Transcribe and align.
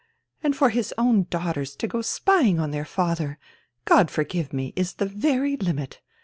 And 0.41 0.55
for 0.55 0.71
his 0.71 0.95
own 0.97 1.27
daughters 1.29 1.75
to 1.75 1.87
go 1.87 2.01
spying 2.01 2.59
on 2.59 2.71
their 2.71 2.85
father, 2.85 3.37
God 3.85 4.09
forgive 4.09 4.51
me, 4.51 4.73
is 4.75 4.93
the 4.93 5.05
very 5.05 5.55
limit. 5.57 6.01